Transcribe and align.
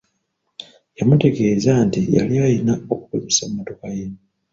Yamutegeeza 0.97 1.71
nti 1.85 2.01
yali 2.15 2.35
alina 2.45 2.73
okukozesa 2.93 3.43
mmotoka 3.49 3.87
ye. 3.97 4.05